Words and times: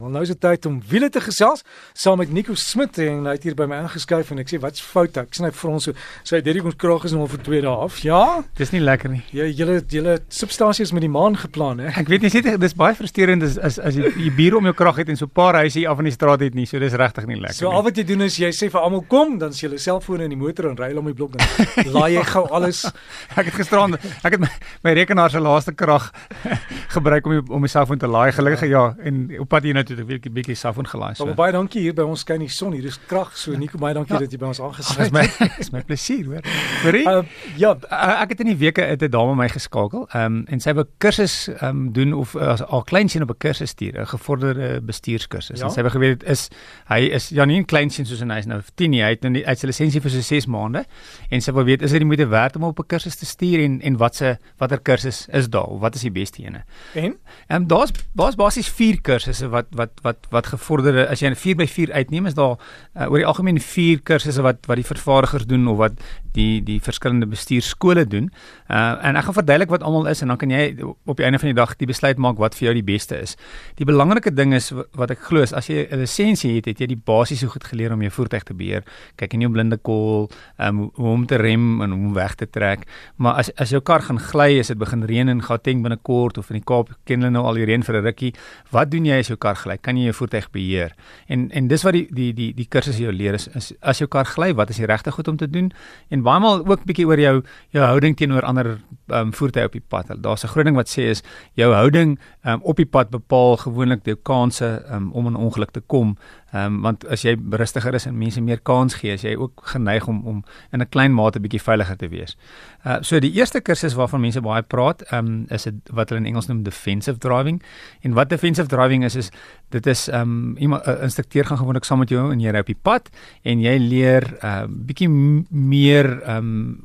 Want 0.00 0.14
nou 0.16 0.22
is 0.24 0.30
dit 0.32 0.38
tyd 0.40 0.64
om 0.64 0.78
wiele 0.88 1.10
te 1.12 1.20
gesels 1.20 1.60
saam 1.92 2.22
met 2.22 2.30
Nico 2.32 2.54
Smit 2.56 2.96
en 3.04 3.26
hy 3.28 3.34
het 3.36 3.42
hier 3.44 3.56
by 3.56 3.66
my 3.68 3.82
ingeskuif 3.82 4.30
en 4.32 4.38
ek 4.40 4.48
sê 4.48 4.60
wat's 4.62 4.80
fout 4.80 5.18
ek 5.20 5.34
sê 5.36 5.42
net 5.44 5.56
vir 5.58 5.72
ons 5.74 5.88
so 5.90 5.92
sê 5.92 6.30
so, 6.30 6.40
Derrick 6.46 6.64
ons 6.70 6.78
kraag 6.80 7.04
is 7.04 7.12
nou 7.12 7.26
vir 7.28 7.42
twee 7.44 7.60
dae 7.60 7.74
af. 7.84 7.98
Ja, 8.00 8.40
dis 8.56 8.72
nie 8.72 8.80
lekker 8.80 9.12
nie. 9.12 9.20
Jy 9.36 9.50
julle 9.58 9.74
julle 9.92 10.14
substansie 10.32 10.86
is 10.86 10.94
met 10.96 11.04
die 11.04 11.10
maan 11.12 11.36
geplan 11.36 11.82
hè. 11.84 11.92
Ek 12.00 12.08
weet 12.08 12.24
nie 12.24 12.30
sê 12.32 12.40
dis 12.40 12.76
baie 12.80 12.96
frustrerend 12.96 13.44
as 13.44 13.58
as, 13.60 13.76
as 13.90 13.98
jy 13.98 14.08
jy 14.14 14.30
bier 14.38 14.56
om 14.56 14.70
jou 14.70 14.72
kraag 14.78 15.02
het 15.02 15.12
en 15.12 15.20
so 15.20 15.28
'n 15.28 15.36
paar 15.36 15.58
huise 15.60 15.76
hier 15.82 15.90
af 15.92 16.00
in 16.00 16.08
die 16.08 16.16
straat 16.16 16.40
het 16.40 16.56
nie. 16.56 16.64
So 16.64 16.80
dis 16.80 16.96
regtig 16.96 17.28
nie 17.28 17.36
lekker 17.36 17.60
so, 17.60 17.68
nie. 17.68 17.72
So 17.72 17.76
al 17.76 17.84
wat 17.84 18.00
jy 18.00 18.04
doen 18.08 18.22
is 18.22 18.40
jy 18.40 18.48
sê 18.56 18.70
vir 18.72 18.80
almal 18.80 19.04
kom 19.04 19.36
dan 19.36 19.52
s 19.52 19.60
jy 19.60 19.68
julle 19.68 19.78
selfone 19.84 20.24
in 20.24 20.32
die 20.32 20.40
motor 20.40 20.70
en 20.70 20.80
ry 20.80 20.96
om 20.96 21.12
die 21.12 21.14
blok 21.14 21.36
dan 21.36 21.92
laai 21.92 22.16
jy 22.16 22.24
gou 22.24 22.46
alles. 22.48 22.86
ek 23.36 23.52
het 23.52 23.54
gisterand 23.54 24.00
ek 24.24 24.32
het 24.32 24.40
my, 24.40 24.48
my 24.82 24.96
rekenaar 24.96 25.28
se 25.30 25.40
laaste 25.40 25.76
krag 25.76 26.08
gebruik 26.96 27.26
om 27.26 27.44
om 27.50 27.60
my 27.60 27.68
selfoon 27.68 27.98
te 28.00 28.08
laai 28.08 28.32
gelukkig 28.32 28.70
ja 28.70 28.94
en 29.04 29.28
op 29.44 29.48
pad 29.52 29.68
hier 29.68 29.74
nou 29.74 29.89
toe 29.96 30.18
'n 30.18 30.32
bietjie 30.32 30.54
selfoon 30.54 30.86
gelaai. 30.86 31.14
So. 31.14 31.34
Baie 31.34 31.52
dankie 31.52 31.80
hier 31.82 31.94
by 31.94 32.02
ons 32.02 32.20
skyn 32.20 32.40
die 32.44 32.48
son 32.48 32.72
hier. 32.72 32.82
Dis 32.82 32.98
krag. 33.06 33.36
So 33.36 33.56
Nico, 33.56 33.78
baie 33.78 33.94
dankie 33.94 34.14
ja. 34.14 34.20
dat 34.20 34.32
jy 34.32 34.38
by 34.38 34.50
ons 34.50 34.60
aangesluit 34.60 35.10
het. 35.10 35.12
Dis 35.12 35.40
my 35.40 35.48
is 35.62 35.70
my 35.74 35.82
plesier, 35.82 36.24
hoor. 36.24 36.42
Hoorie? 36.84 37.04
Uh, 37.08 37.22
ja, 37.56 37.74
ek 38.22 38.34
het 38.34 38.40
in 38.40 38.52
die 38.52 38.56
weke 38.56 38.82
'n 38.84 39.10
dame 39.10 39.34
my 39.34 39.48
geskakel. 39.48 40.06
Ehm 40.12 40.24
um, 40.24 40.44
en 40.48 40.60
sy 40.60 40.74
wou 40.74 40.84
kursus 40.98 41.48
ehm 41.48 41.68
um, 41.68 41.92
doen 41.92 42.12
of 42.12 42.36
as 42.36 42.62
al 42.62 42.84
kleinseun 42.84 43.22
op 43.22 43.30
'n 43.30 43.38
kursus 43.38 43.70
stuur, 43.70 44.00
'n 44.00 44.06
gevorderde 44.06 44.80
bestuurskursus. 44.80 45.58
Ja? 45.58 45.66
En 45.66 45.70
sy 45.70 45.82
wou 45.82 45.92
geweet 45.92 46.22
is 46.24 46.48
hy 46.88 47.10
is 47.12 47.28
ja 47.28 47.44
nie 47.44 47.58
'n 47.60 47.64
kleinseun 47.64 48.06
soos 48.06 48.20
hy 48.20 48.38
is 48.38 48.46
nou 48.46 48.60
10 48.74 48.90
nie. 48.90 49.02
Hy 49.02 49.10
het 49.10 49.22
nou 49.22 49.44
uit 49.44 49.58
sy 49.58 49.66
lisensie 49.66 50.00
vir 50.00 50.10
so 50.10 50.20
6 50.20 50.46
maande 50.46 50.84
en 51.30 51.40
sy 51.40 51.52
wou 51.52 51.64
weet 51.64 51.82
is 51.82 51.90
dit 51.90 52.00
die 52.00 52.06
moeite 52.06 52.28
werd 52.28 52.56
om 52.56 52.64
op 52.64 52.78
'n 52.78 52.86
kursus 52.86 53.16
te 53.16 53.26
stuur 53.26 53.64
en 53.64 53.80
en 53.80 53.96
wat 53.96 54.16
se 54.16 54.36
watter 54.58 54.80
kursus 54.80 55.26
is 55.32 55.48
daar? 55.48 55.78
Wat 55.78 55.94
is 55.94 56.02
die 56.02 56.10
beste 56.10 56.42
ene? 56.42 56.64
En 56.94 57.16
ehm 57.48 57.62
um, 57.62 57.66
daar's 57.66 57.90
daar's 58.14 58.34
basies 58.34 58.68
4 58.68 59.00
kursusse 59.00 59.48
wat 59.48 59.66
wat 59.80 60.02
wat 60.06 60.30
wat 60.34 60.52
gevorderde 60.52 61.06
as 61.08 61.22
jy 61.22 61.30
'n 61.30 61.36
4 61.36 61.56
by 61.56 61.66
4 61.66 61.92
uitneem 61.92 62.26
is 62.26 62.36
daar 62.38 62.56
uh, 62.56 63.10
oor 63.10 63.20
die 63.22 63.26
algemeen 63.26 63.60
4 63.60 64.02
kursusse 64.04 64.42
wat 64.42 64.66
wat 64.68 64.80
die 64.80 64.90
vervaardigers 64.92 65.46
doen 65.46 65.68
of 65.68 65.78
wat 65.78 65.96
die 66.36 66.60
die 66.62 66.78
verskillende 66.82 67.26
bestuurskole 67.26 68.04
doen. 68.06 68.30
Uh 68.70 68.98
en 69.06 69.16
ek 69.18 69.26
gaan 69.26 69.38
verduidelik 69.40 69.72
wat 69.72 69.82
almal 69.86 70.06
is 70.10 70.22
en 70.22 70.30
dan 70.32 70.38
kan 70.38 70.50
jy 70.50 70.62
op 70.82 71.16
die 71.18 71.26
einde 71.26 71.40
van 71.42 71.50
die 71.50 71.56
dag 71.58 71.74
die 71.80 71.88
besluit 71.90 72.18
maak 72.18 72.38
wat 72.42 72.54
vir 72.58 72.70
jou 72.70 72.74
die 72.78 72.86
beste 72.86 73.18
is. 73.18 73.36
Die 73.80 73.86
belangrike 73.88 74.32
ding 74.34 74.54
is 74.54 74.70
wat 74.72 75.10
ek 75.14 75.24
glo 75.26 75.42
is 75.42 75.54
as 75.56 75.70
jy 75.70 75.86
'n 75.90 76.02
lisensie 76.02 76.54
het, 76.56 76.66
het 76.66 76.80
jy 76.80 76.86
die 76.86 77.00
basiese 77.10 77.48
goed 77.48 77.64
geleer 77.64 77.92
om 77.92 78.02
jou 78.02 78.10
voertuig 78.10 78.44
te 78.44 78.54
beheer. 78.54 78.84
Kyk 79.16 79.34
in 79.34 79.40
jou 79.40 79.50
blinde 79.50 79.76
kol, 79.76 80.30
um, 80.58 80.90
hoe 80.94 81.08
om 81.08 81.26
te 81.26 81.36
rem 81.36 81.82
en 81.82 81.90
hoe 81.90 82.06
om 82.08 82.14
weg 82.14 82.34
te 82.34 82.46
trek. 82.46 82.86
Maar 83.16 83.34
as 83.34 83.50
as 83.56 83.70
jou 83.70 83.80
kar 83.80 84.02
gaan 84.02 84.18
gly, 84.18 84.58
as 84.60 84.68
dit 84.68 84.78
begin 84.78 85.04
reën 85.04 85.28
in 85.28 85.42
Gauteng 85.42 85.82
binnekort 85.82 86.38
of 86.38 86.50
in 86.50 86.56
die 86.60 86.64
Kaap, 86.64 86.90
ken 87.04 87.20
hulle 87.20 87.32
nou 87.32 87.44
al 87.44 87.54
die 87.54 87.64
reën 87.64 87.82
vir 87.82 87.96
'n 87.96 88.04
rukkie, 88.04 88.34
wat 88.70 88.90
doen 88.90 89.04
jy 89.04 89.18
as 89.18 89.28
jou 89.28 89.36
kar 89.36 89.56
gly? 89.56 89.69
Kan 89.78 89.96
jy 89.96 90.04
jou 90.04 90.14
voertuig 90.14 90.50
beheer? 90.50 90.94
En 91.26 91.50
en 91.50 91.68
dis 91.68 91.82
wat 91.82 91.92
die 91.92 92.06
die 92.10 92.32
die 92.32 92.54
die 92.54 92.66
kursus 92.68 92.98
jou 92.98 93.12
leer 93.12 93.34
is, 93.34 93.48
is 93.54 93.72
as 93.80 93.98
jou 93.98 94.08
kar 94.08 94.24
gly, 94.24 94.54
wat 94.54 94.70
is 94.70 94.76
die 94.76 94.86
regte 94.86 95.10
goed 95.10 95.28
om 95.28 95.36
te 95.36 95.50
doen? 95.50 95.72
En 96.10 96.22
baie 96.22 96.40
maal 96.40 96.66
ook 96.66 96.84
bietjie 96.84 97.06
oor 97.06 97.20
jou 97.20 97.42
jou 97.70 97.84
houding 97.84 98.16
teenoor 98.16 98.42
ander 98.42 98.78
um, 99.08 99.32
voertuie 99.32 99.64
op 99.64 99.72
die 99.72 99.84
pad. 99.88 100.10
Daar's 100.22 100.44
'n 100.44 100.48
groot 100.48 100.64
ding 100.64 100.76
wat 100.76 100.88
sê 100.88 101.10
is 101.10 101.22
jou 101.54 101.72
houding 101.74 102.18
um, 102.44 102.60
op 102.62 102.76
die 102.76 102.86
pad 102.86 103.10
bepaal 103.10 103.56
gewoonlik 103.56 104.04
die 104.04 104.16
kanse 104.22 104.84
um, 104.90 105.12
om 105.12 105.26
'n 105.26 105.36
ongeluk 105.36 105.70
te 105.70 105.80
kom. 105.80 106.16
Ehm 106.52 106.74
um, 106.74 106.80
want 106.82 107.06
as 107.06 107.22
jy 107.22 107.36
rustiger 107.50 107.94
is 107.94 108.06
en 108.06 108.16
mense 108.18 108.40
meer 108.42 108.58
kans 108.66 108.94
gee, 108.98 109.12
as 109.14 109.22
jy 109.22 109.36
ook 109.38 109.62
geneig 109.72 110.08
om 110.10 110.22
om 110.26 110.42
in 110.72 110.80
'n 110.80 110.88
klein 110.88 111.14
mate 111.14 111.40
bietjie 111.40 111.62
veiliger 111.62 111.96
te 111.96 112.08
wees. 112.08 112.36
Uh 112.84 112.98
so 113.02 113.20
die 113.20 113.32
eerste 113.32 113.60
kursus 113.60 113.94
waarvan 113.94 114.20
mense 114.20 114.40
baie 114.40 114.62
praat, 114.62 115.02
ehm 115.02 115.26
um, 115.26 115.46
is 115.48 115.62
dit 115.62 115.74
wat 115.92 116.08
hulle 116.08 116.20
in 116.20 116.26
Engels 116.26 116.46
noem 116.46 116.62
defensive 116.62 117.18
driving. 117.18 117.62
En 118.00 118.12
wat 118.12 118.28
defensive 118.28 118.68
driving 118.68 119.04
is 119.04 119.14
is 119.14 119.30
dit 119.68 119.86
is 119.86 120.08
ehm 120.08 120.22
um, 120.22 120.56
iemand 120.56 120.86
'n 120.86 121.02
instrukteur 121.02 121.44
gaan 121.44 121.58
gewoonlik 121.58 121.84
saam 121.84 121.98
met 121.98 122.08
jou 122.08 122.32
en 122.32 122.40
jy 122.40 122.50
ry 122.50 122.58
op 122.58 122.66
die 122.66 122.82
pad 122.82 123.10
en 123.42 123.60
jy 123.60 123.78
leer 123.78 124.36
ehm 124.40 124.64
uh, 124.64 124.66
bietjie 124.86 125.08
meer 125.50 126.22
ehm 126.22 126.36
um, 126.36 126.84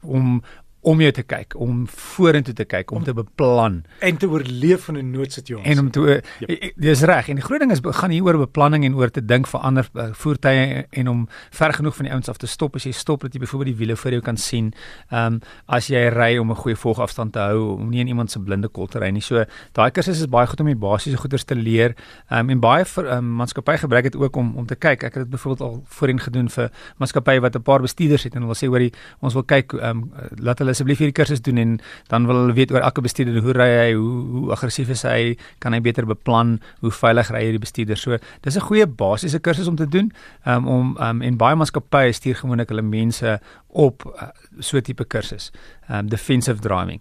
om 0.00 0.42
om 0.80 1.00
jou 1.00 1.10
te 1.12 1.22
kyk, 1.22 1.56
om 1.58 1.86
vorentoe 1.90 2.54
te 2.54 2.64
kyk, 2.64 2.92
om, 2.92 3.00
om 3.00 3.04
te 3.04 3.12
beplan 3.12 3.82
en 4.04 4.16
te 4.16 4.28
oorleef 4.30 4.88
in 4.88 4.96
'n 4.96 5.10
noodsituasie. 5.10 5.70
En 5.70 5.78
om 5.78 5.90
te 5.90 6.22
ja. 6.38 6.70
dis 6.76 7.00
reg. 7.02 7.28
En 7.28 7.34
die 7.34 7.44
groot 7.44 7.58
ding 7.58 7.72
is 7.72 7.80
gaan 7.82 8.10
hier 8.10 8.22
oor 8.22 8.38
beplanning 8.38 8.84
en 8.84 8.94
oor 8.94 9.10
te 9.10 9.24
dink 9.24 9.46
vir 9.46 9.60
ander 9.60 9.88
uh, 9.94 10.08
voertuie 10.12 10.86
en 10.90 11.08
om 11.08 11.28
ver 11.50 11.72
genoeg 11.72 11.96
van 11.96 12.04
die 12.04 12.12
ouens 12.12 12.28
af 12.28 12.36
te 12.36 12.46
stop 12.46 12.74
as 12.74 12.84
jy 12.84 12.92
stop 12.92 13.20
dat 13.20 13.34
jy 13.34 13.40
byvoorbeeld 13.40 13.76
die 13.76 13.78
wiele 13.78 13.96
voor 13.96 14.10
jou 14.10 14.22
kan 14.22 14.36
sien. 14.36 14.72
Ehm 15.10 15.26
um, 15.26 15.40
as 15.66 15.88
jy 15.88 16.08
ry 16.08 16.38
om 16.38 16.50
'n 16.50 16.56
goeie 16.56 16.76
volgafstand 16.76 17.32
te 17.32 17.38
hou, 17.38 17.74
om 17.76 17.88
nie 17.90 18.00
in 18.00 18.08
iemand 18.08 18.30
se 18.30 18.40
blinde 18.40 18.68
kol 18.68 18.86
te 18.86 18.98
ry 18.98 19.10
nie. 19.10 19.20
So 19.20 19.44
daai 19.72 19.90
kursus 19.90 20.20
is 20.20 20.26
baie 20.26 20.46
goed 20.46 20.60
om 20.60 20.66
die 20.66 20.76
basiese 20.76 21.16
goeders 21.16 21.44
te 21.44 21.54
leer. 21.54 21.94
Ehm 22.30 22.40
um, 22.40 22.50
en 22.50 22.60
baie 22.60 22.84
vir 22.84 23.12
um, 23.16 23.34
maatskappye 23.36 23.78
gebruik 23.78 24.02
dit 24.02 24.16
ook 24.16 24.36
om 24.36 24.56
om 24.56 24.66
te 24.66 24.76
kyk. 24.76 25.02
Ek 25.02 25.14
het 25.14 25.22
dit 25.22 25.30
byvoorbeeld 25.30 25.68
al 25.68 25.82
voorheen 25.84 26.20
gedoen 26.20 26.48
vir 26.48 26.70
maatskappye 26.98 27.40
wat 27.40 27.56
'n 27.56 27.62
paar 27.62 27.80
bestuurders 27.80 28.22
het 28.22 28.34
en 28.34 28.42
hulle 28.42 28.54
sê 28.54 28.66
hoor, 28.66 28.90
ons 29.20 29.34
wil 29.34 29.42
kyk 29.42 29.72
ehm 29.72 29.90
um, 29.90 30.10
laat 30.36 30.58
hulle 30.58 30.67
asseblief 30.72 30.98
hierdie 31.02 31.16
kursus 31.16 31.42
doen 31.44 31.58
en 31.58 31.76
dan 32.08 32.26
wil 32.26 32.42
hulle 32.42 32.56
weet 32.56 32.72
oor 32.72 32.80
elke 32.80 33.04
bestuurder 33.04 33.40
hoe 33.42 33.54
ry 33.56 33.68
hy, 33.68 33.92
hoe 33.94 34.24
hoe 34.38 34.52
aggressief 34.52 34.90
is 34.94 35.02
hy, 35.08 35.36
kan 35.62 35.72
hy 35.72 35.80
beter 35.84 36.06
beplan, 36.06 36.58
hoe 36.80 36.92
veilig 36.94 37.30
ry 37.34 37.44
hierdie 37.46 37.62
bestuurder. 37.62 37.96
So, 37.96 38.18
dis 38.42 38.56
'n 38.56 38.66
goeie 38.68 38.86
basiese 38.86 39.40
kursus 39.40 39.68
om 39.68 39.76
te 39.76 39.86
doen. 39.86 40.12
Um, 40.46 40.68
om 40.68 40.96
um, 41.00 41.22
en 41.22 41.36
baie 41.36 41.56
maatskappye 41.56 42.12
stuur 42.12 42.36
gewoonlik 42.42 42.68
hulle 42.68 42.82
mense 42.82 43.38
op 43.68 44.04
uh, 44.06 44.30
so 44.60 44.80
tipe 44.80 45.04
kursus. 45.04 45.50
Um 45.88 46.08
defensive 46.08 46.60
driving. 46.60 47.00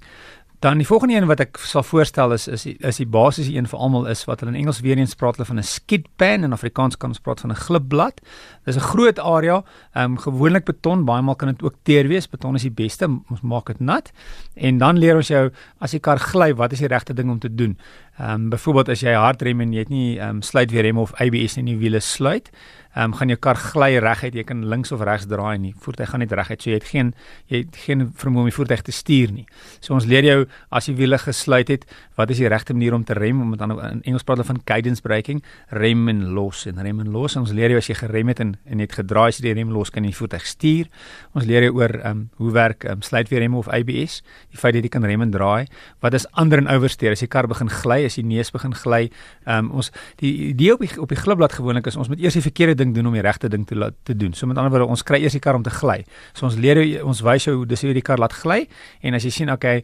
Dan 0.59 0.77
die 0.77 0.87
volgende 0.87 1.13
een 1.13 1.27
wat 1.29 1.41
ek 1.43 1.59
sal 1.61 1.83
voorstel 1.85 2.31
is 2.33 2.47
is 2.49 2.63
is 2.65 2.97
die 2.97 3.05
basiese 3.05 3.53
een 3.53 3.67
vir 3.69 3.77
almal 3.77 4.07
is 4.09 4.23
wat 4.25 4.39
hulle 4.41 4.55
in 4.55 4.57
Engels 4.63 4.79
weer 4.81 4.97
eens 4.97 5.13
praat 5.13 5.35
hulle 5.37 5.45
van 5.45 5.59
'n 5.59 5.63
skid 5.63 6.07
pan 6.17 6.43
en 6.43 6.53
Afrikaans 6.53 6.97
kan 6.97 7.09
ons 7.13 7.19
praat 7.19 7.39
van 7.39 7.51
'n 7.51 7.55
glipblad. 7.55 8.21
Dis 8.65 8.75
'n 8.75 8.79
groot 8.79 9.19
area, 9.19 9.63
ehm 9.93 10.11
um, 10.11 10.17
gewoonlik 10.17 10.65
beton, 10.65 11.05
baie 11.05 11.21
maal 11.21 11.35
kan 11.35 11.47
dit 11.47 11.63
ook 11.63 11.75
teer 11.83 12.07
wees. 12.07 12.29
Beton 12.29 12.55
is 12.55 12.61
die 12.61 12.71
beste, 12.71 13.05
ons 13.29 13.41
maak 13.41 13.67
dit 13.67 13.79
nat. 13.79 14.11
En 14.55 14.77
dan 14.77 14.97
leer 14.97 15.15
ons 15.15 15.27
jou 15.27 15.51
as 15.79 15.91
die 15.91 15.99
kar 15.99 16.19
gly, 16.19 16.55
wat 16.55 16.71
is 16.71 16.79
die 16.79 16.87
regte 16.87 17.13
ding 17.13 17.29
om 17.29 17.39
te 17.39 17.55
doen? 17.55 17.77
Ehm 18.17 18.33
um, 18.33 18.49
byvoorbeeld 18.49 18.89
as 18.89 19.03
jy 19.05 19.13
hard 19.13 19.41
rem 19.45 19.59
en 19.61 19.73
jy 19.75 19.83
het 19.85 19.89
nie 19.93 20.17
ehm 20.17 20.39
um, 20.39 20.41
sluit 20.41 20.71
weer 20.73 20.87
rem 20.87 20.97
of 20.97 21.13
ABS 21.21 21.59
in 21.61 21.67
die 21.69 21.77
wiele 21.77 21.99
sluit, 22.01 22.49
ehm 22.97 23.11
um, 23.11 23.13
gaan 23.13 23.29
jou 23.29 23.37
kar 23.37 23.59
gly 23.61 23.99
reguit, 24.01 24.33
jy 24.33 24.43
kan 24.43 24.63
links 24.65 24.91
of 24.91 25.03
regs 25.05 25.27
draai 25.29 25.59
nie. 25.61 25.73
Voertuig 25.77 26.09
gaan 26.09 26.23
net 26.23 26.31
reguit, 26.33 26.63
so 26.63 26.71
jy 26.71 26.79
het 26.79 26.87
geen 26.89 27.11
jy 27.45 27.59
het 27.61 27.77
geen 27.77 28.07
vermoë 28.17 28.41
om 28.41 28.49
die 28.49 28.55
voertuig 28.55 28.81
te 28.87 28.95
stuur 28.95 29.35
nie. 29.35 29.45
So 29.85 29.93
ons 29.93 30.07
leer 30.09 30.25
jou 30.25 30.39
as 30.73 30.87
jy 30.89 30.95
wiele 30.97 31.19
gesluit 31.21 31.69
het, 31.69 31.85
wat 32.17 32.33
is 32.33 32.41
die 32.41 32.49
regte 32.49 32.73
manier 32.73 32.95
om 32.97 33.03
te 33.05 33.13
rem? 33.13 33.43
Om 33.43 33.53
dan 33.57 33.75
in 33.77 34.01
Engels 34.01 34.25
praat 34.25 34.41
hulle 34.41 34.47
van 34.47 34.61
cadence 34.65 35.05
braking, 35.05 35.43
rem 35.69 36.09
en 36.09 36.23
los 36.33 36.63
en 36.65 36.81
rem 36.81 37.03
en 37.05 37.13
los. 37.13 37.37
Ons 37.37 37.53
leer 37.53 37.75
jou 37.75 37.83
as 37.83 37.91
jy 37.91 37.99
gerem 38.01 38.33
het 38.33 38.41
en 38.41 38.55
en 38.65 38.81
net 38.81 38.97
gedraai 38.97 39.27
as 39.27 39.37
jy 39.37 39.51
die 39.51 39.55
rem 39.59 39.69
los 39.77 39.93
kan 39.93 40.01
jy 40.01 40.15
die 40.15 40.17
voertuig 40.17 40.49
stuur. 40.49 40.89
Ons 41.37 41.45
leer 41.45 41.69
jou 41.69 41.77
oor 41.77 41.93
ehm 41.99 42.09
um, 42.17 42.25
hoe 42.41 42.51
werk 42.57 42.89
ehm 42.89 42.97
um, 42.97 43.05
sluit 43.05 43.29
weer 43.29 43.45
rem 43.45 43.53
of 43.61 43.69
ABS, 43.69 44.23
die 44.49 44.57
feit 44.57 44.73
dat 44.73 44.81
jy 44.81 44.89
kan 44.97 45.05
rem 45.05 45.21
en 45.21 45.37
draai. 45.37 45.69
Wat 46.01 46.17
is 46.17 46.25
ander 46.33 46.57
en 46.57 46.73
oversteer 46.73 47.13
as 47.13 47.21
die 47.21 47.29
kar 47.29 47.45
begin 47.45 47.69
gly, 47.69 48.06
as 48.07 48.17
die 48.19 48.25
neus 48.25 48.51
begin 48.55 48.75
gly? 48.75 49.07
Ehm 49.45 49.69
um, 49.69 49.71
ons 49.81 49.91
die 50.21 50.33
idee 50.49 50.73
op 50.73 50.83
die 50.83 50.91
op 51.01 51.13
die 51.13 51.19
glipblad 51.19 51.53
gewoonlik 51.53 51.87
is 51.91 51.99
ons 51.99 52.09
moet 52.11 52.23
eers 52.23 52.39
die 52.39 52.45
verkeerde 52.45 52.77
ding 52.79 52.95
doen 52.95 53.11
om 53.11 53.15
die 53.17 53.25
regte 53.25 53.51
ding 53.51 53.67
te 53.67 53.75
laat 53.75 53.95
te 54.03 54.15
doen. 54.15 54.33
So 54.33 54.47
met 54.47 54.57
ander 54.57 54.73
woorde, 54.73 54.89
ons 54.89 55.03
kry 55.03 55.21
eers 55.21 55.37
die 55.37 55.43
kar 55.43 55.55
om 55.59 55.63
te 55.63 55.73
gly. 55.73 56.03
So 56.33 56.49
ons 56.49 56.57
leer 56.57 56.81
ons 57.03 57.21
wys 57.21 57.47
jou 57.49 57.55
hoe 57.61 57.65
dis 57.69 57.85
hoe 57.85 57.93
die 57.93 58.05
kar 58.05 58.21
laat 58.21 58.33
gly 58.33 58.65
en 59.01 59.17
as 59.17 59.27
jy 59.27 59.33
sien 59.41 59.51
okay, 59.51 59.83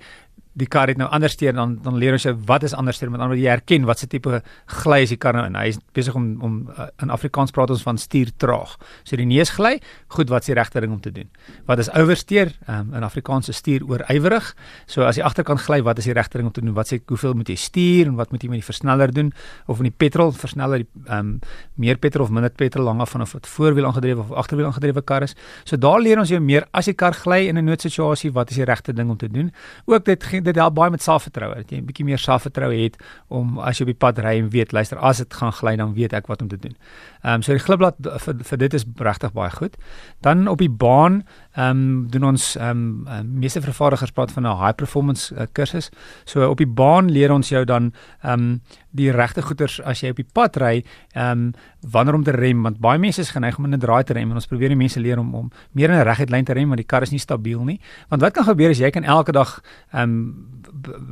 die 0.53 0.67
kar 0.69 0.91
het 0.91 0.99
nou 1.01 1.07
anders 1.09 1.33
steur 1.33 1.53
dan 1.55 1.75
dan 1.83 1.97
leer 1.97 2.13
ons 2.17 2.25
jou 2.27 2.33
wat 2.49 2.63
is 2.63 2.75
anders 2.77 2.99
steur 2.99 3.09
met 3.09 3.21
ander 3.21 3.37
jy 3.37 3.49
herken 3.49 3.87
wat 3.89 3.99
se 3.99 4.07
tipe 4.07 4.41
gly 4.83 4.99
is 5.05 5.13
die 5.13 5.17
kar 5.17 5.33
nou 5.37 5.45
in. 5.49 5.57
Hy 5.57 5.71
is 5.73 5.79
besig 5.97 6.15
om 6.15 6.27
om 6.45 6.59
uh, 6.69 6.87
in 7.01 7.13
Afrikaans 7.13 7.53
praat 7.55 7.73
ons 7.73 7.83
van 7.85 7.97
stuur 7.97 8.31
traag. 8.37 8.75
So 9.03 9.17
die 9.17 9.25
neus 9.29 9.53
gly 9.57 9.79
goed 10.13 10.29
wat 10.29 10.45
is 10.45 10.51
die 10.51 10.57
regte 10.59 10.83
ding 10.83 10.93
om 10.93 11.01
te 11.01 11.11
doen? 11.11 11.29
Wat 11.69 11.81
is 11.81 11.89
oversteer? 11.93 12.53
Um, 12.69 12.93
in 12.93 13.05
Afrikaans 13.05 13.49
is 13.49 13.61
stuur 13.63 13.85
oor 13.89 14.05
ywerig 14.13 14.53
so 14.85 15.07
as 15.07 15.17
die 15.17 15.25
agterkant 15.25 15.63
gly 15.65 15.81
wat 15.83 15.97
is 15.97 16.09
die 16.09 16.13
regte 16.17 16.37
ding 16.37 16.51
om 16.51 16.53
te 16.53 16.61
doen? 16.61 16.75
Wat 16.77 16.91
sê 16.91 17.01
hoeveel 17.09 17.33
moet 17.39 17.49
jy 17.49 17.57
stuur 17.57 18.11
en 18.11 18.19
wat 18.19 18.31
moet 18.31 18.45
jy 18.45 18.51
met 18.53 18.61
die 18.61 18.67
versneller 18.69 19.13
doen? 19.13 19.33
Of 19.65 19.81
in 19.81 19.89
die 19.89 19.95
petrol 19.95 20.33
versneller 20.37 20.83
die 20.83 20.89
um, 21.09 21.39
meer 21.81 21.97
petrol 21.97 22.27
of 22.27 22.33
minder 22.33 22.53
petrol 22.53 22.85
langer 22.85 23.09
van 23.09 23.25
of 23.25 23.33
dit 23.39 23.49
voorwiel 23.55 23.89
aangedrewe 23.89 24.21
of 24.21 24.31
agterwiel 24.43 24.69
aangedrewe 24.69 25.01
kar 25.01 25.25
is. 25.25 25.33
So 25.65 25.77
daar 25.81 26.01
leer 26.01 26.21
ons 26.21 26.29
jou 26.29 26.39
meer 26.43 26.67
as 26.71 26.91
die 26.91 26.97
kar 26.97 27.17
gly 27.17 27.47
in 27.49 27.57
'n 27.57 27.65
noodsituasie 27.65 28.31
wat 28.31 28.51
is 28.51 28.57
die 28.61 28.65
regte 28.65 28.93
ding 28.93 29.09
om 29.09 29.17
te 29.17 29.29
doen? 29.29 29.51
Ook 29.85 30.05
dit 30.05 30.23
dit 30.43 30.55
help 30.55 30.75
baie 30.75 30.91
met 30.91 31.01
selfvertroue 31.01 31.55
dat 31.55 31.71
jy 31.71 31.77
'n 31.77 31.85
bietjie 31.85 32.05
meer 32.05 32.19
selfvertroue 32.19 32.83
het 32.83 32.97
om 33.27 33.59
as 33.59 33.77
jy 33.77 33.83
op 33.83 33.93
die 33.93 34.03
pad 34.05 34.19
ry 34.19 34.39
en 34.39 34.49
weet 34.49 34.71
luister 34.71 34.97
as 34.97 35.17
dit 35.17 35.33
gaan 35.33 35.51
gly 35.51 35.75
dan 35.75 35.93
weet 35.93 36.13
ek 36.13 36.27
wat 36.27 36.41
om 36.41 36.47
te 36.47 36.57
doen. 36.57 36.75
Ehm 37.23 37.33
um, 37.33 37.41
so 37.41 37.53
die 37.53 37.59
glipblad 37.63 37.95
vir 37.99 38.35
vir 38.43 38.57
dit 38.57 38.73
is 38.73 38.85
regtig 38.97 39.33
baie 39.33 39.51
goed. 39.51 39.77
Dan 40.21 40.47
op 40.47 40.57
die 40.57 40.69
baan 40.69 41.23
ehm 41.55 41.69
um, 41.69 42.07
doen 42.09 42.23
ons 42.23 42.55
ehm 42.55 43.07
um, 43.07 43.39
meeste 43.39 43.61
vervaardigers 43.61 44.11
praat 44.11 44.31
van 44.31 44.47
'n 44.47 44.57
high 44.57 44.75
performance 44.75 45.35
uh, 45.35 45.45
kursus. 45.51 45.89
So 46.25 46.49
op 46.49 46.57
die 46.57 46.67
baan 46.67 47.11
leer 47.11 47.31
ons 47.31 47.49
jou 47.49 47.65
dan 47.65 47.93
ehm 48.21 48.33
um, 48.33 48.61
die 48.91 49.11
regte 49.11 49.41
goeters 49.41 49.81
as 49.81 50.01
jy 50.01 50.09
op 50.09 50.15
die 50.15 50.29
pad 50.33 50.57
ry, 50.57 50.83
ehm 51.13 51.31
um, 51.31 51.53
wanneer 51.91 52.15
om 52.15 52.23
te 52.23 52.31
rem 52.31 52.63
want 52.63 52.79
baie 52.79 52.99
mense 52.99 53.21
is 53.21 53.31
geneig 53.31 53.57
om 53.57 53.65
in 53.65 53.73
'n 53.73 53.79
draai 53.79 54.03
te 54.03 54.13
rem 54.13 54.29
en 54.29 54.35
ons 54.35 54.47
probeer 54.47 54.69
die 54.69 54.77
mense 54.77 54.99
leer 54.99 55.19
om 55.19 55.35
om 55.35 55.51
meer 55.71 55.89
in 55.89 55.95
'n 55.99 56.03
reguit 56.03 56.29
lyn 56.29 56.45
te 56.45 56.53
rem 56.53 56.67
want 56.67 56.77
die 56.77 56.87
kar 56.87 57.01
is 57.01 57.11
nie 57.11 57.19
stabiel 57.19 57.63
nie. 57.63 57.79
Want 58.09 58.21
wat 58.21 58.33
kan 58.33 58.43
gebeur 58.43 58.69
as 58.69 58.79
jy 58.79 58.89
kan 58.89 59.03
elke 59.03 59.31
dag 59.31 59.61
ehm 59.91 60.03
um, 60.03 60.47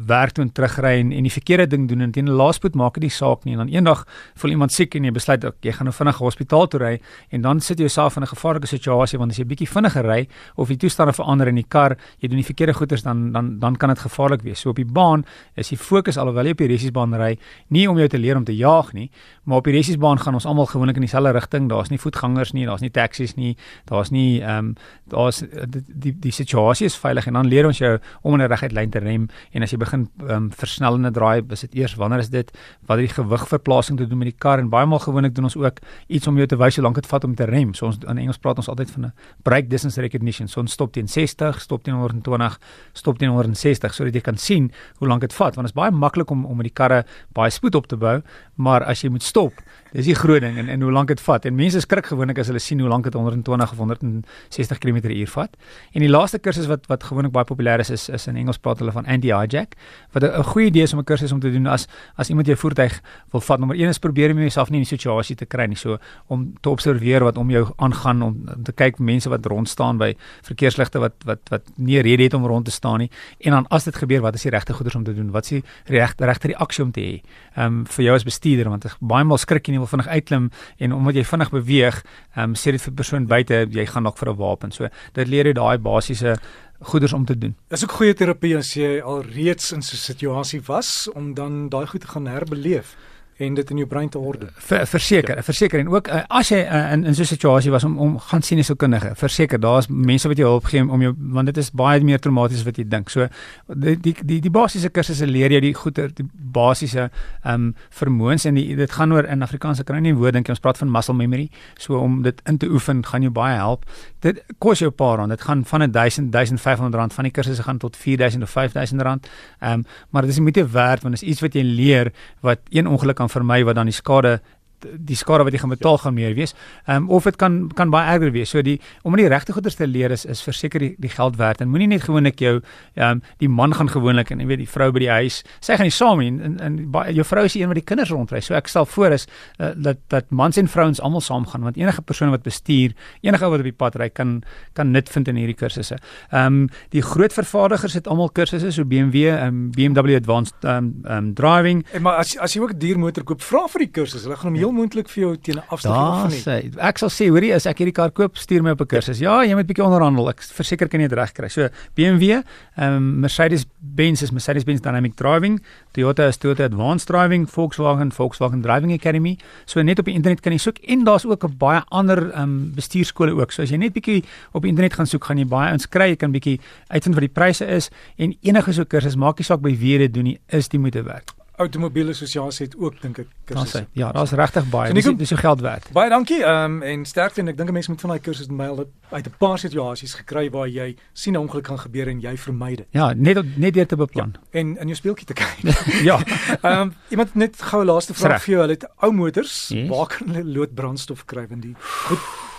werk 0.07 0.31
toe 0.31 0.43
en 0.43 0.51
terugry 0.51 0.99
en, 0.99 1.11
en 1.11 1.23
die 1.23 1.31
verkeerde 1.31 1.67
ding 1.67 1.87
doen 1.87 2.01
en 2.01 2.11
teen 2.11 2.25
'n 2.25 2.35
laaspoed 2.35 2.75
maak 2.75 2.93
dit 2.93 3.03
nie 3.03 3.09
saak 3.09 3.43
nie 3.45 3.53
en 3.53 3.59
dan 3.59 3.67
eendag 3.67 4.05
voel 4.35 4.51
iemand 4.51 4.71
siek 4.71 4.95
en 4.95 5.03
jy 5.03 5.11
besluit 5.11 5.43
ok, 5.43 5.55
jy 5.61 5.71
gaan 5.71 5.85
nou 5.85 5.93
vinnig 5.93 6.17
hospitaal 6.17 6.67
toe 6.67 6.79
ry 6.79 6.99
en 7.31 7.41
dan 7.41 7.59
sit 7.59 7.77
jy 7.77 7.83
jouself 7.83 8.15
in 8.17 8.23
'n 8.23 8.27
gevaarlike 8.27 8.67
situasie 8.67 9.19
want 9.19 9.31
as 9.31 9.37
jy 9.37 9.45
bietjie 9.45 9.67
vinniger 9.67 10.05
ry 10.05 10.27
of 10.55 10.67
die 10.67 10.77
toestande 10.77 11.13
verander 11.13 11.47
in 11.47 11.55
die 11.55 11.67
kar, 11.67 11.97
jy 12.19 12.27
doen 12.27 12.37
die 12.37 12.45
verkeerde 12.45 12.73
goeders 12.73 13.03
dan 13.03 13.31
dan 13.31 13.59
dan 13.59 13.75
kan 13.75 13.89
dit 13.89 13.99
gevaarlik 13.99 14.41
wees. 14.41 14.59
So 14.59 14.69
op 14.69 14.75
die 14.75 14.85
baan 14.85 15.25
is 15.55 15.69
die 15.69 15.77
fokus 15.77 16.17
alhoewel 16.17 16.45
jy 16.45 16.51
op 16.51 16.57
die 16.57 16.67
resiesbaan 16.67 17.15
ry, 17.15 17.37
nie 17.69 17.87
om 17.89 17.97
jou 17.97 18.07
te 18.07 18.17
leer 18.17 18.37
om 18.37 18.43
te 18.43 18.55
jaag 18.55 18.93
nie, 18.93 19.09
maar 19.43 19.57
op 19.57 19.63
die 19.63 19.73
resiesbaan 19.73 20.19
gaan 20.19 20.33
ons 20.33 20.45
almal 20.45 20.60
gewoonlik 20.65 20.95
in 20.95 21.05
dieselfde 21.05 21.31
rigting. 21.31 21.69
Daar's 21.69 21.89
nie 21.89 21.99
voetgangers 21.99 22.51
nie, 22.53 22.65
daar's 22.65 22.81
nie 22.81 22.91
taksies 22.91 23.35
nie, 23.35 23.55
daar's 23.85 24.11
nie 24.11 24.41
ehm 24.41 24.57
um, 24.57 24.75
daar's 25.11 25.41
die, 25.43 25.83
die 25.87 26.13
die 26.19 26.31
situasie 26.31 26.85
is 26.85 26.95
veilig 26.95 27.27
en 27.27 27.33
dan 27.33 27.47
leer 27.47 27.67
ons 27.67 27.77
jou 27.77 27.99
om 28.21 28.33
in 28.33 28.41
'n 28.41 28.47
reguit 28.47 28.71
lyn 28.71 28.89
te 28.89 28.99
rem 28.99 29.27
en 29.51 29.63
as 29.63 29.71
jy 29.71 29.77
begin 29.77 30.09
um, 30.27 30.51
versnellende 30.51 31.11
draai, 31.11 31.41
is 31.49 31.61
dit 31.61 31.75
eers 31.75 31.95
wanneer 31.95 32.19
is 32.19 32.29
dit 32.29 32.51
wat 32.87 32.97
die 32.97 33.07
gewigverplasing 33.07 33.97
te 33.97 34.07
doen 34.07 34.17
met 34.17 34.31
die 34.31 34.37
kar 34.37 34.59
en 34.59 34.69
baie 34.69 34.85
maal 34.85 34.99
gewoonlik 34.99 35.35
doen 35.35 35.43
ons 35.43 35.55
ook 35.55 35.79
iets 36.07 36.27
om 36.27 36.37
jou 36.37 36.47
te 36.47 36.57
wys 36.57 36.75
hoe 36.75 36.83
lank 36.83 36.95
dit 36.95 37.07
vat 37.07 37.23
om 37.23 37.35
te 37.35 37.45
rem. 37.45 37.73
So 37.73 37.85
ons 37.85 37.97
in 38.07 38.17
Engels 38.17 38.37
praat 38.37 38.57
ons 38.57 38.69
altyd 38.69 38.91
van 38.91 39.05
'n 39.05 39.13
brake 39.43 39.67
distance 39.67 40.01
recognition. 40.01 40.47
So 40.47 40.59
ons 40.59 40.71
stop 40.71 40.93
teen 40.93 41.07
60, 41.07 41.61
stop 41.61 41.83
teen 41.83 41.95
120, 41.95 42.59
stop 42.93 43.17
teen 43.17 43.29
160 43.29 43.93
sodat 43.93 44.13
jy 44.13 44.21
kan 44.21 44.37
sien 44.37 44.71
hoe 44.97 45.07
lank 45.07 45.21
dit 45.21 45.33
vat 45.33 45.55
want 45.55 45.67
dit 45.67 45.75
is 45.75 45.81
baie 45.81 45.91
maklik 45.91 46.29
om 46.31 46.45
om 46.45 46.57
met 46.57 46.67
die 46.69 46.73
karre 46.73 47.05
baie 47.33 47.49
spoed 47.49 47.75
op 47.75 47.87
te 47.87 47.97
bou, 47.97 48.21
maar 48.55 48.83
as 48.83 49.03
jy 49.03 49.11
moet 49.13 49.23
stop, 49.23 49.53
dis 49.91 50.07
die 50.07 50.15
groot 50.15 50.41
ding 50.43 50.50
en 50.57 50.69
en 50.69 50.81
hoe 50.81 50.91
lank 50.91 51.07
dit 51.07 51.21
vat. 51.21 51.45
En 51.45 51.55
mense 51.55 51.79
skrik 51.79 52.05
gewoonlik 52.05 52.39
as 52.39 52.47
hulle 52.47 52.59
sien 52.59 52.79
hoe 52.79 52.89
lank 52.89 53.03
dit 53.03 53.13
120 53.13 53.71
of 53.71 53.77
160 53.77 54.77
km/h 54.77 55.29
vat. 55.31 55.57
En 55.91 56.01
die 56.01 56.09
laaste 56.09 56.39
kursus 56.39 56.67
wat 56.67 56.87
wat 56.87 57.03
gewoonlik 57.03 57.31
baie 57.31 57.45
populêr 57.45 57.79
is 57.79 57.89
is 57.89 58.09
is 58.09 58.27
in 58.27 58.35
Engels 58.35 58.57
praat 58.57 58.79
hulle 58.79 58.91
van 58.91 59.05
anti-hijack 59.05 59.75
wat 60.11 60.23
'n 60.23 60.43
goeie 60.43 60.67
idee 60.67 60.83
is 60.83 60.93
om 60.93 60.99
'n 60.99 61.03
kursus 61.03 61.31
om 61.31 61.39
te 61.39 61.51
doen 61.51 61.67
as 61.67 61.87
as 62.15 62.29
iemand 62.29 62.47
jou 62.47 62.57
voertuig 62.57 63.01
wil 63.31 63.41
vat. 63.41 63.59
Nommer 63.59 63.77
1 63.77 63.89
is 63.89 63.99
probeer 63.99 64.31
om 64.31 64.37
jouself 64.37 64.69
nie 64.69 64.79
in 64.79 64.87
die 64.87 64.97
situasie 64.97 65.35
te 65.35 65.45
kry 65.45 65.65
nie, 65.65 65.77
so 65.77 65.97
om 66.27 66.53
te 66.61 66.69
observeer 66.69 67.23
wat 67.23 67.37
om 67.37 67.49
jou 67.49 67.67
aangaan 67.77 68.21
om, 68.21 68.43
om 68.55 68.63
te 68.63 68.71
kyk 68.71 68.99
mense 68.99 69.29
wat 69.29 69.45
rond 69.45 69.69
staan 69.69 69.97
by 69.97 70.15
verkeersligte 70.41 70.99
wat 70.99 71.13
wat 71.25 71.39
wat 71.49 71.61
nie 71.75 72.01
rede 72.01 72.23
het 72.23 72.33
om 72.33 72.45
rond 72.45 72.65
te 72.65 72.71
staan 72.71 72.99
nie. 72.99 73.09
En 73.39 73.51
dan 73.51 73.67
as 73.69 73.83
dit 73.83 73.95
gebeur, 73.95 74.21
wat 74.21 74.35
is 74.35 74.41
die 74.41 74.51
regte 74.51 74.73
goeders 74.73 74.95
om 74.95 75.03
te 75.03 75.13
doen? 75.13 75.31
Wat 75.31 75.43
is 75.43 75.49
die 75.49 75.63
regte 75.85 76.25
regte 76.25 76.47
reaksie 76.47 76.83
om 76.83 76.91
te 76.91 77.01
hê? 77.01 77.21
Ehm 77.55 77.65
um, 77.65 77.85
vir 77.85 78.05
jou 78.05 78.15
as 78.15 78.23
bestuurder 78.23 78.69
want 78.69 78.85
baie 78.99 79.23
maal 79.27 79.37
skrik 79.41 79.67
jy 79.67 79.75
nie 79.75 79.81
wil 79.81 79.89
vinnig 79.91 80.07
uitklim 80.07 80.40
en 80.77 80.93
omdat 80.93 81.15
jy 81.15 81.23
vinnig 81.23 81.51
beweeg, 81.51 82.01
ehm 82.35 82.49
um, 82.49 82.55
sê 82.55 82.71
dit 82.71 82.81
vir 82.81 82.93
persoon 82.93 83.27
buite 83.27 83.65
jy 83.69 83.85
gaan 83.85 84.03
dalk 84.03 84.17
vir 84.17 84.29
'n 84.29 84.37
wapen. 84.37 84.71
So 84.71 84.89
dit 85.13 85.27
leer 85.27 85.45
jou 85.45 85.53
daai 85.53 85.77
basiese 85.77 86.35
goeders 86.81 87.13
om 87.13 87.25
te 87.25 87.37
doen. 87.37 87.55
Dis 87.69 87.83
ook 87.83 87.91
goeie 87.91 88.13
terapie 88.13 88.57
as 88.57 88.73
jy 88.73 88.99
al 89.01 89.21
reeds 89.21 89.71
in 89.71 89.81
so 89.81 89.95
'n 89.95 90.05
situasie 90.13 90.61
was 90.67 91.09
om 91.13 91.33
dan 91.33 91.69
daai 91.69 91.85
goed 91.85 92.01
te 92.01 92.07
gaan 92.07 92.27
herbeleef 92.27 92.95
en 93.41 93.53
dit 93.57 93.69
in 93.69 93.81
jou 93.81 93.87
brein 93.87 94.09
te 94.09 94.19
orde. 94.19 94.47
Ver, 94.55 94.85
verseker, 94.87 95.35
ja. 95.35 95.43
verseker 95.43 95.79
en 95.79 95.89
ook 95.89 96.07
uh, 96.07 96.21
as 96.39 96.51
jy 96.53 96.61
uh, 96.61 96.81
in 96.93 97.05
in 97.09 97.15
so 97.15 97.21
'n 97.21 97.31
situasie 97.33 97.71
was 97.71 97.83
om 97.83 97.97
om 97.99 98.19
gaan 98.19 98.41
sien 98.41 98.57
'n 98.57 98.63
sielkundige, 98.63 99.11
verseker 99.15 99.59
daar's 99.59 99.87
mense 99.87 100.27
wat 100.27 100.37
jou 100.37 100.47
hulp 100.49 100.65
gee 100.65 100.81
om 100.81 101.01
jou 101.01 101.13
want 101.17 101.45
dit 101.45 101.57
is 101.57 101.71
baie 101.71 102.03
meer 102.03 102.19
traumaties 102.19 102.63
wat 102.63 102.77
jy 102.77 102.87
dink. 102.87 103.09
So 103.09 103.27
die 103.67 103.97
die 103.99 104.15
die, 104.23 104.39
die 104.41 104.51
basiese 104.51 104.89
kursusse 104.89 105.25
leer 105.27 105.51
jy 105.51 105.59
die 105.59 105.73
goeie 105.73 106.07
die 106.13 106.27
basiese 106.33 107.09
ehm 107.43 107.53
um, 107.53 107.75
vermoëns 107.89 108.45
en 108.45 108.55
die, 108.55 108.75
dit 108.75 108.91
gaan 108.91 109.13
oor 109.13 109.25
in 109.25 109.41
Afrikaans 109.41 109.83
kry 109.83 109.99
nie 109.99 110.13
woord 110.13 110.33
dink 110.33 110.49
ons 110.49 110.59
praat 110.59 110.77
van 110.77 110.91
muscle 110.91 111.13
memory. 111.13 111.49
So 111.77 111.97
om 111.97 112.21
dit 112.21 112.41
in 112.45 112.57
te 112.57 112.67
oefen 112.67 113.05
gaan 113.05 113.21
jou 113.21 113.31
baie 113.31 113.55
help. 113.55 113.85
Dit 114.19 114.43
kos 114.59 114.79
jou 114.79 114.91
'n 114.91 114.95
paar 114.95 115.17
rand. 115.17 115.29
Dit 115.29 115.41
gaan 115.41 115.65
van 115.65 115.91
1000 115.91 116.31
1500 116.31 116.95
rand 116.95 117.13
van 117.13 117.23
die 117.23 117.31
kursusse 117.31 117.63
gaan 117.63 117.77
tot 117.77 117.97
4000 117.97 118.43
of 118.43 118.49
5000 118.49 119.01
rand. 119.01 119.29
Ehm 119.59 119.73
um, 119.73 119.85
maar 120.09 120.21
dit 120.21 120.31
is 120.31 120.39
moeite 120.39 120.67
werd 120.67 121.01
want 121.01 121.13
dit 121.15 121.23
is 121.23 121.29
iets 121.29 121.41
wat 121.41 121.53
jy 121.53 121.63
leer 121.63 122.11
wat 122.39 122.59
een 122.69 122.87
ongeluk 122.87 123.15
kan 123.15 123.29
vermy 123.31 123.63
wat 123.67 123.79
dan 123.79 123.89
die 123.89 123.95
skade 123.95 124.39
die 124.85 125.15
skade 125.15 125.43
wat 125.43 125.53
jy 125.53 125.61
gaan 125.63 125.73
betaal 125.73 125.97
gaan 125.97 126.13
meer 126.17 126.35
wees. 126.37 126.55
Ehm 126.85 127.03
um, 127.03 127.09
of 127.09 127.23
dit 127.23 127.35
kan 127.35 127.69
kan 127.75 127.89
baie 127.89 128.13
erger 128.13 128.31
wees. 128.31 128.49
So 128.49 128.61
die 128.61 128.79
om 129.03 129.15
die 129.15 129.27
regte 129.27 129.53
goeders 129.53 129.75
te 129.75 129.87
leer 129.87 130.11
is 130.11 130.25
is 130.25 130.41
verseker 130.41 130.79
die, 130.79 130.95
die 130.97 131.09
geld 131.09 131.37
werd 131.37 131.61
en 131.61 131.69
moenie 131.69 131.87
net 131.87 132.03
gewoonlik 132.07 132.39
jou 132.39 132.59
ehm 132.95 133.09
um, 133.09 133.21
die 133.37 133.49
man 133.49 133.73
gaan 133.73 133.89
gewoonlik 133.89 134.31
en 134.31 134.39
jy 134.39 134.47
weet 134.47 134.63
die 134.63 134.69
vrou 134.69 134.91
by 134.91 134.99
die 134.99 135.11
huis. 135.11 135.41
Sy 135.59 135.77
gaan 135.77 135.89
nie 135.89 135.95
saam 135.95 136.19
nie 136.19 136.31
en 136.31 136.59
en 136.59 136.79
jou 137.15 137.25
vrou 137.25 137.45
is 137.45 137.53
die 137.53 137.61
een 137.61 137.71
wat 137.71 137.79
die 137.79 137.85
kinders 137.85 138.09
rondry. 138.09 138.41
So 138.41 138.55
ek 138.55 138.67
stel 138.67 138.85
voor 138.85 139.11
is 139.17 139.27
uh, 139.59 139.71
dat 139.75 139.97
dat 140.07 140.31
mans 140.31 140.57
en 140.57 140.67
vrouens 140.67 141.01
almal 141.01 141.21
saam 141.21 141.45
gaan 141.47 141.63
want 141.63 141.77
enige 141.77 142.01
persoon 142.01 142.29
wat 142.29 142.43
bestuur, 142.43 142.93
enige 143.21 143.45
ou 143.45 143.51
wat 143.51 143.59
op 143.59 143.69
die 143.69 143.77
pad 143.83 143.95
ry 143.95 144.09
kan 144.09 144.41
kan 144.73 144.91
nut 144.91 145.09
vind 145.09 145.27
in 145.27 145.35
hierdie 145.35 145.57
kursusse. 145.57 145.97
Ehm 146.31 146.45
um, 146.45 146.69
die 146.89 147.01
groot 147.01 147.33
vervaardigers 147.33 147.93
het 147.93 148.07
almal 148.07 148.29
kursusse 148.29 148.71
so 148.71 148.85
BMW, 148.85 149.29
ehm 149.29 149.47
um, 149.47 149.71
BMW 149.71 150.15
Advanced 150.15 150.55
ehm 150.63 150.77
um, 150.77 151.11
um, 151.11 151.33
driving. 151.33 151.85
En 151.93 152.01
maar 152.01 152.21
as 152.21 152.37
as 152.37 152.53
jy 152.53 152.61
ook 152.61 152.73
'n 152.73 152.79
duurmotor 152.79 153.23
koop, 153.23 153.41
vra 153.41 153.67
vir 153.67 153.85
die 153.85 153.91
kursus. 153.91 154.23
Hulle 154.23 154.35
gaan 154.35 154.51
hom 154.51 154.59
heel 154.59 154.70
moontlik 154.71 155.09
vir 155.09 155.21
jou 155.23 155.35
teen 155.37 155.57
'n 155.57 155.63
afstand 155.69 155.95
af 155.95 156.31
nie. 156.31 156.71
Ek 156.79 156.97
sal 156.97 157.09
sê, 157.09 157.29
hoorie, 157.29 157.53
as 157.53 157.65
ek 157.65 157.77
hierdie 157.79 157.93
kar 157.93 158.11
koop, 158.11 158.37
stuur 158.37 158.63
my 158.63 158.71
op 158.71 158.81
'n 158.81 158.87
kursus. 158.87 159.19
Ja, 159.19 159.43
jy 159.43 159.53
moet 159.55 159.67
bietjie 159.67 159.83
onderhandel. 159.83 160.29
Ek 160.29 160.41
verseker 160.41 160.87
kan 160.87 160.99
jy 160.99 161.07
dit 161.07 161.17
reg 161.17 161.33
kry. 161.33 161.47
So 161.49 161.69
BMW, 161.95 162.43
ehm 162.77 162.95
um, 162.95 163.19
Mercedes-Benz 163.21 164.21
is 164.21 164.31
Mercedes-Benz 164.31 164.81
Dynamic 164.81 165.15
Driving, 165.15 165.61
Toyota 165.93 166.27
is 166.27 166.37
Toyota 166.37 166.63
Advanced 166.63 167.07
Driving, 167.07 167.47
Volkswagen, 167.47 168.11
Volkswagen 168.11 168.61
Driving 168.61 168.93
Academy. 168.93 169.37
So 169.65 169.81
net 169.81 169.99
op 169.99 170.05
die 170.05 170.13
internet 170.13 170.41
kan 170.41 170.51
jy 170.51 170.59
soek 170.59 170.77
en 170.87 171.03
daar's 171.03 171.25
ook 171.25 171.43
'n 171.43 171.57
baie 171.57 171.81
ander 171.89 172.31
ehm 172.31 172.43
um, 172.43 172.71
bestuurskole 172.75 173.31
ook. 173.31 173.51
So 173.51 173.61
as 173.63 173.69
jy 173.69 173.77
net 173.77 173.93
bietjie 173.93 174.23
op 174.53 174.61
die 174.61 174.69
internet 174.69 174.93
gaan 174.93 175.07
soek, 175.07 175.23
gaan 175.23 175.37
jy 175.37 175.45
baie 175.45 175.73
inskry. 175.73 176.09
Jy 176.09 176.15
kan 176.15 176.31
bietjie 176.31 176.59
uitvind 176.87 177.15
wat 177.15 177.21
die 177.21 177.33
pryse 177.33 177.65
is 177.65 177.89
en 178.17 178.35
enige 178.41 178.73
so 178.73 178.85
kursus, 178.85 179.15
maak 179.15 179.37
nie 179.37 179.45
saak 179.45 179.61
by 179.61 179.75
wie 179.77 179.93
jy 179.93 179.97
dit 179.97 180.13
doen 180.13 180.23
nie, 180.23 180.39
is 180.49 180.67
die 180.67 180.79
moeite 180.79 181.03
werd. 181.03 181.40
Automobiele 181.55 182.11
Assosiasie 182.11 182.65
het 182.65 182.75
ook 182.77 183.01
dink 183.01 183.17
ek 183.17 183.27
kursusse. 183.45 183.85
Ja, 183.97 184.11
daar's 184.11 184.31
regtig 184.31 184.69
baie. 184.69 184.87
So, 184.87 184.93
dis 184.93 185.09
dis 185.17 185.29
so 185.29 185.35
geld 185.35 185.61
werd. 185.61 185.89
Baie 185.93 186.09
dankie. 186.09 186.43
Ehm 186.43 186.77
um, 186.77 186.81
en 186.81 187.05
sterkte 187.05 187.41
en 187.41 187.47
ek 187.47 187.57
dink 187.57 187.69
'n 187.69 187.73
mens 187.73 187.87
moet 187.87 188.01
van 188.01 188.09
daai 188.09 188.19
kursusse 188.19 188.53
myl 188.53 188.85
uit 189.09 189.25
'n 189.27 189.33
paar 189.37 189.59
situasies 189.59 190.13
gekry 190.13 190.49
waar 190.49 190.67
jy 190.67 190.95
sien 191.13 191.33
'n 191.33 191.37
ongeluk 191.37 191.63
kan 191.63 191.79
gebeur 191.79 192.07
en 192.07 192.19
jy 192.19 192.37
vermy 192.37 192.75
dit. 192.75 192.87
Ja, 192.91 193.13
net 193.13 193.57
net 193.57 193.73
deur 193.73 193.87
te 193.87 193.95
beplan. 193.95 194.33
Ja, 194.33 194.59
en 194.59 194.77
in 194.77 194.87
jou 194.87 194.95
speeltjie 194.95 195.25
te 195.25 195.33
kyk. 195.33 195.57
ja. 196.09 196.19
Ehm 196.61 196.81
um, 196.81 196.93
iemand 197.09 197.35
net 197.35 197.61
gou 197.61 197.81
'n 197.83 197.85
laaste 197.85 198.13
vraag 198.13 198.43
vir 198.43 198.53
jou. 198.53 198.61
Hulle 198.61 198.73
het 198.73 198.87
ou 199.01 199.11
motors, 199.11 199.67
yes. 199.67 199.89
waar 199.89 200.07
kan 200.07 200.29
hulle 200.29 200.51
loodbrandstof 200.51 201.25
kry 201.25 201.47
want 201.47 201.61
die 201.61 201.75
goed 201.79 202.50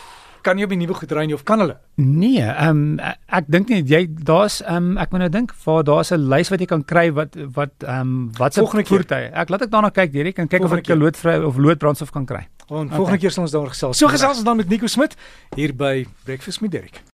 kan 0.42 0.58
jy 0.58 0.66
op 0.66 0.72
die 0.74 0.78
nuwe 0.80 0.94
goed 0.98 1.12
ry 1.12 1.24
nie 1.28 1.34
of 1.36 1.44
kan 1.48 1.62
hulle? 1.62 1.76
Nee, 2.00 2.42
ehm 2.42 2.82
um, 2.98 3.12
ek 3.32 3.48
dink 3.52 3.68
nie 3.72 3.82
jy 3.88 4.06
daar's 4.10 4.60
ehm 4.62 4.92
um, 4.92 4.98
ek 5.02 5.12
moet 5.12 5.24
nou 5.24 5.30
dink 5.38 5.54
waar 5.64 5.84
daar's 5.84 6.12
'n 6.12 6.28
lys 6.32 6.50
wat 6.50 6.60
jy 6.60 6.66
kan 6.66 6.84
kry 6.84 7.06
wat 7.12 7.36
wat 7.54 7.72
ehm 7.86 8.00
um, 8.00 8.30
wat 8.38 8.54
se 8.54 8.66
voertuie. 8.66 9.30
Ek 9.32 9.48
laat 9.48 9.62
ek 9.62 9.70
daarna 9.70 9.90
kyk 9.90 10.12
Derek 10.12 10.38
en 10.38 10.48
kyk 10.48 10.60
volgende 10.60 10.82
of 10.82 10.88
ek 10.88 10.96
'n 10.96 11.02
loodvry 11.02 11.36
of 11.44 11.56
loodbrandstof 11.56 12.10
kan 12.10 12.26
kry. 12.26 12.48
Want 12.68 12.90
volgende 12.90 13.18
okay. 13.18 13.18
keer 13.18 13.30
sal 13.30 13.42
ons 13.42 13.52
daaroor 13.52 13.74
gesels. 13.74 13.98
So 13.98 14.08
gesels 14.08 14.36
ons 14.36 14.44
dan 14.44 14.56
met 14.56 14.68
Nico 14.68 14.86
Smit 14.86 15.16
hier 15.54 15.74
by 15.74 16.06
Breakfast 16.24 16.60
met 16.60 16.70
Derek. 16.70 17.11